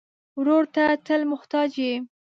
ورور 0.39 0.63
ته 0.75 0.83
تل 1.05 1.21
محتاج 1.31 1.69
یې. 1.85 1.93